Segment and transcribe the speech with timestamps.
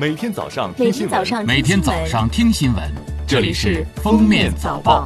[0.00, 2.84] 每天早上每听新闻，天早上每天早上听新闻，
[3.26, 5.04] 这里是《封面早报》。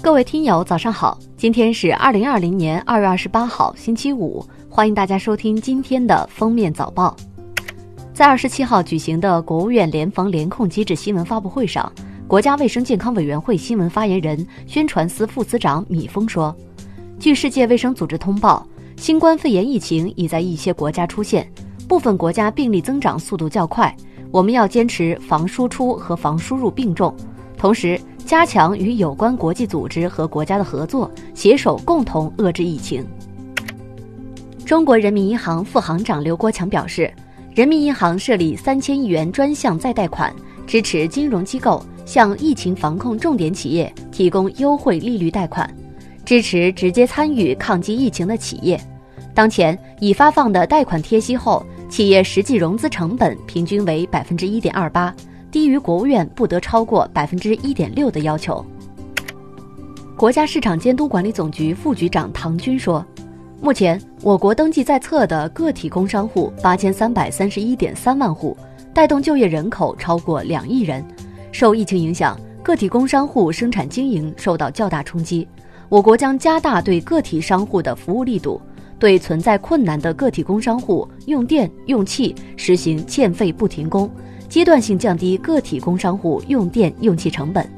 [0.00, 1.18] 各位听友，早上好！
[1.36, 7.16] 今天是二零二零年二月二十八号，星期五，欢迎大家收听今天的封面早报。
[8.14, 11.92] 在二十七号举行的国务院联防联控机制新闻发布会上，
[12.28, 16.56] 国家卫生健康委员会新闻发言人、宣传司副司长米峰说
[17.18, 18.64] ：“据世界卫生组织通报，
[18.96, 21.50] 新冠肺炎疫情已在一些国家出现，
[21.86, 23.94] 部分国家病例增长速度较快。
[24.30, 27.14] 我们要坚持防输出和防输入并重，
[27.56, 33.06] 同时。”加强与有关国际组织和国家的合作，携手共同遏制疫情。
[34.64, 37.08] 中国人民银行副行长刘国强表示，
[37.54, 40.34] 人民银行设立三千亿元专项再贷款，
[40.66, 45.72] 支持金融机构向疫情防控重点企业提供优惠利率贷款，
[46.26, 48.78] 支持直接参与抗击疫情的企业。
[49.32, 55.14] 当前已发放的贷款贴息后，企业实际融资成本平均为百分之一点二八。
[55.48, 58.62] 低于国务院不得超过百分之一点六的要求。
[60.16, 63.02] 国家市场监督管理总局副局长唐军说，
[63.62, 68.54] 目前我国登记在册的个体工商户八千三百三十一点三万户，
[68.92, 71.02] 带动就业人口超过两亿人。
[71.52, 75.46] 受疫情影响，个体工商户生产经营受到较大冲击。
[75.88, 78.60] 我国将加大对个体商户的服务力度，
[78.98, 84.10] 对存在困难的个体工商户用电用气实行欠费不停工。
[84.48, 87.68] 阶段性降低个体工商户用电用气成本。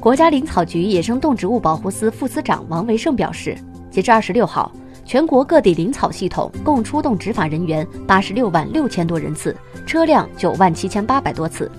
[0.00, 3.56] 国家林草局野生动植物保护司副司长王维胜表示，
[3.88, 4.72] 截至二十六号，
[5.04, 11.70] 全国各地林草系统共出动执法人员八十六万六千多人次，车辆九万七千八百多次，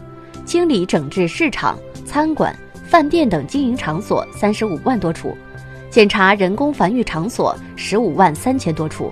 [0.46, 2.56] 清理整治市场、餐馆、
[2.94, 5.36] 饭店等经营场所三十五万多处，
[5.90, 9.12] 检查人工繁育场所十五万三千多处，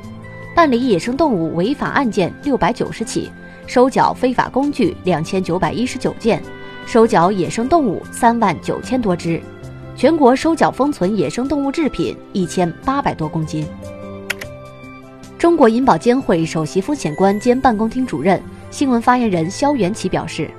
[0.56, 3.32] 办理野生动物违法案件六百九十起。
[3.66, 6.44] 收缴非法工具两千九百一十九件，
[6.86, 9.42] 收缴野生动物三万九千多只，
[9.96, 13.66] 全国收缴封存野生动物制品一千八百多公斤。
[15.40, 18.40] 中国银保监会首席风险官兼办公厅主任、
[18.70, 20.52] 新闻发言人肖元奇表示，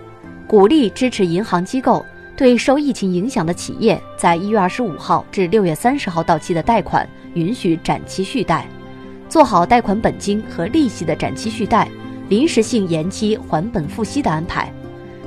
[0.48, 2.04] 鼓励支持银行机构
[2.37, 8.66] 对受疫情影响的企业，在一月二十五号至六月三十号到期的贷款允许展期续贷，
[9.28, 11.88] 做好贷款本金和利息的展期续贷。
[12.28, 14.72] 临时性延期还本付息的安排，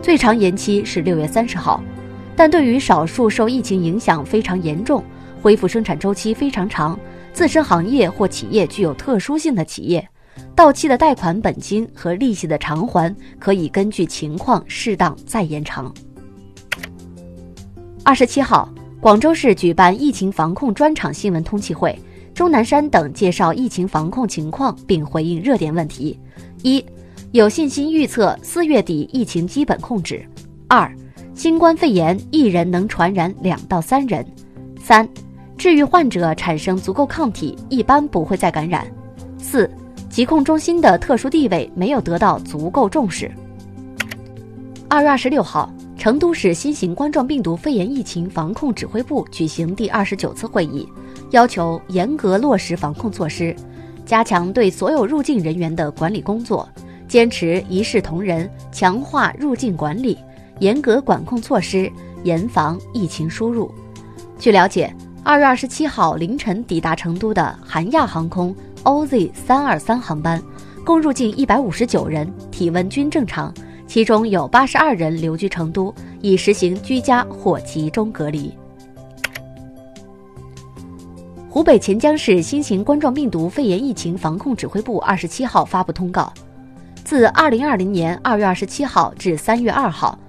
[0.02, 1.84] 最长延期是六月三十号。
[2.36, 5.04] 但对于少数受疫情影响非常严重、
[5.40, 7.00] 恢复生产周期非常长、
[7.32, 10.06] 自身行业或企业具有特殊性的企业，
[10.56, 15.94] 到期的贷款本金和利息的偿还可以根据情况适当再延长。
[18.06, 18.70] 二十七号，
[19.02, 21.98] 广州市举办疫情防控专场新闻通气会，
[22.36, 26.20] 钟南山等介绍疫情防控情况并回应热点问题。
[26.62, 26.86] 一
[27.32, 30.24] 有信心预测四月底疫情基本控制。
[30.68, 30.96] 二，
[31.34, 34.24] 新冠肺炎一人能传染两到三人。
[34.80, 35.10] 三，
[35.58, 38.86] 治愈患者产生足够抗体，一般不会再感染。
[39.40, 39.68] 四，
[40.12, 43.32] 疾控中心的特殊地位没有得到足够重视。
[44.88, 45.74] 二月二十六号，
[46.06, 50.88] 成都市新型冠状病毒肺炎疫情防控指挥部举行第二十九次会议，
[51.32, 53.56] 要求严格落实防控措施，
[54.06, 56.70] 加强对所有入境人员的管理工作。
[57.08, 60.16] 坚持一视同仁，强化入境管理，
[60.60, 61.92] 严格管控措施，
[62.24, 63.74] 严防疫情输入。
[64.38, 70.40] 据了解，二月二十七号凌晨抵达成都的韩亚航空 OZ 三二三航班，
[70.86, 73.52] 共入境一百五十九人，体温均正常，
[73.88, 78.54] 其中有八十二人留居成都，已实行居家或集中隔离。
[81.50, 86.34] 湖北潜江市新型冠状病毒肺炎疫情防控指挥部二十七号发布通告。
[87.06, 90.20] 自二零二零年二月二十七号至三月二号，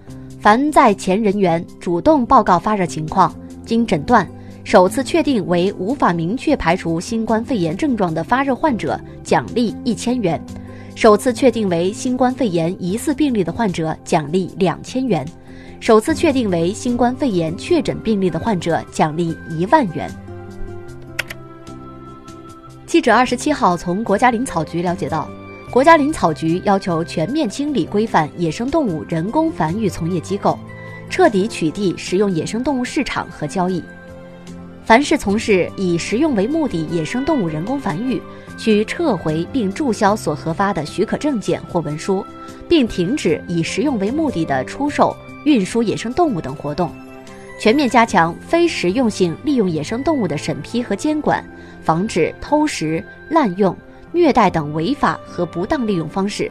[0.40, 3.34] 凡在前人员主动报告发热情况，
[3.64, 4.24] 经诊断
[4.62, 10.38] 首次确定为无法明确排除新冠肺炎症状的发热患者，奖励一千元；
[10.96, 15.22] 首次确定为新冠肺炎疑似病例的患者，奖励两千元；
[15.78, 20.10] 首次确定为新冠肺炎确诊病例的患者，奖励一万元。
[22.86, 25.28] 记者二十七号从国家林草局了解到。
[25.70, 30.58] 国家林草局要求全面清理规范野生动物人工繁育从业机构，
[31.10, 33.84] 彻底取缔食用野生动物市场和交易。
[34.86, 38.22] 凡是从事以食用为目的野生动物人工繁育，
[38.56, 42.24] 需撤回并注销所核发的许可证件或文书，
[42.68, 46.88] 并停止以食用为目的的出售、运输野生动物等活动。
[47.60, 51.44] 全面加强非食用性利用野生动物的审批和监管，
[51.82, 53.76] 防止偷食、滥用。
[54.12, 56.50] 虐待等违法和不当利用方式，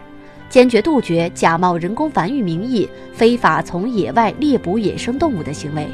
[0.49, 5.87] 坚决杜绝假冒人工繁育名义非法从野外猎捕野生动物的行为。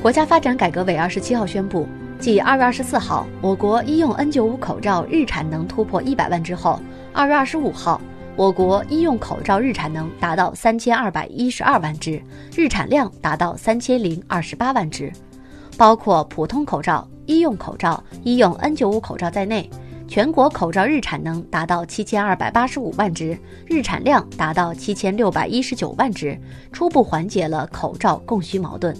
[0.00, 1.84] 国家发展改革委二十七号宣布，
[2.20, 6.80] 继二月二十四号我国医用 N95 口罩日产能突破一百万之后，
[7.12, 8.00] 二月二十五号，
[8.36, 12.22] 我国医用口罩日产能达到三千二百一十二万只，
[12.56, 15.12] 日产量达到三千零二十八万只，
[15.76, 19.68] 包括普通口罩、医用口罩、医用 N95 口罩在内，
[20.06, 23.36] 全国口罩日产能达到七千二百八十五万只，
[23.66, 26.40] 日产量达到七千六百一十九万只，
[26.70, 28.96] 初步缓解了口罩供需矛盾。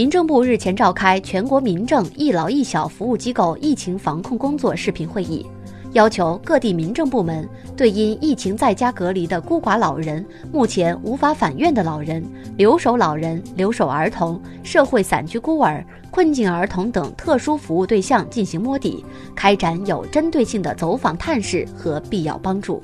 [0.00, 5.44] 民政部日前召开全国民政一老一小服务机构疫情防控工作视频会议，
[5.92, 12.24] 要求各地民政部门对因疫情在家隔离的孤寡老人、目前无法返院的老人、
[12.56, 19.04] 留守老人、留守儿童、社会散居孤儿、困境儿童等特殊服务对象进行摸底，
[19.36, 22.80] 开展有针对性的走访探视和必要帮助。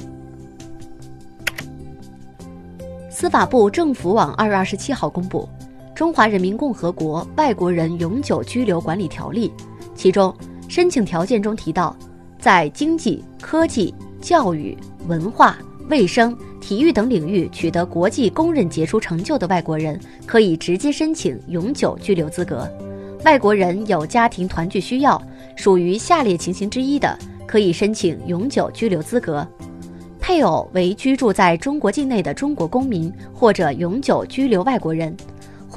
[3.08, 5.48] 司法部政府网二月二十七号公布。
[5.96, 9.50] 《中华人民共和国外国人永久居留管理条例》，
[9.94, 10.32] 其中
[10.68, 11.96] 申请条件中提到，
[12.38, 14.76] 在经济、科技、教育、
[15.08, 15.56] 文化、
[15.88, 22.70] 卫生、体育等领域取得国际公认杰出成就的外国人，可以直接申请永久居留资格。
[23.24, 25.20] 外国人有家庭团聚需要，
[25.56, 29.48] 属于下列情形之一的，可以申请永久居留资格：
[30.20, 35.16] 配偶为居住在中国境内的中国公民或者永久居留外国人。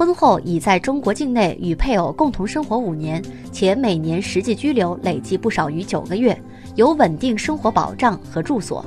[0.00, 6.34] 婚后已在中国境内与配偶共同生活五年，且每年实际居留累计不少于九个月，
[6.74, 8.82] 有稳定生活保障和住所。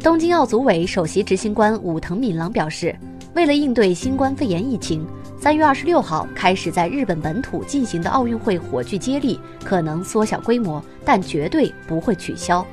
[0.00, 2.92] 东京奥组委首席执行官武藤敏郎表示，
[3.32, 5.06] 为了应对新冠肺炎疫情，
[5.40, 12.66] 三月二十六号开始在日本本土进行的奥运会火炬接力可能缩小规模，但绝对不会取消。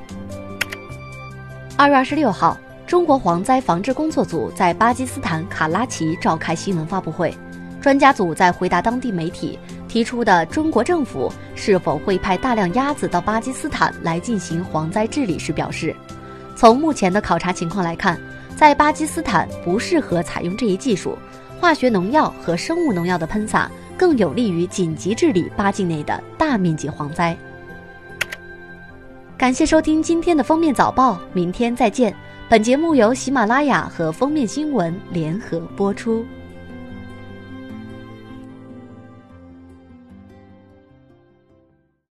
[1.76, 2.58] 二月二十六号。
[2.86, 7.36] 中国蝗灾防治工作组在巴基斯坦卡拉奇召开新闻发布会，
[7.80, 15.94] 专家组在回答当地媒体提出的中国政府是否会派大量鸭子到巴基斯坦来进行蝗灾治理时表示，
[16.54, 18.16] 从目前的考察情况来看，
[18.54, 21.18] 在巴基斯坦不适合采用这一技术，
[21.60, 27.36] 化学农药和生物农药的喷洒更有利于紧急治理巴境内的大面积蝗灾。
[29.36, 32.14] 感谢收听今天的封面早报，明天再见。
[32.48, 36.24] 本节目由喜马拉雅和封面新闻联合播出。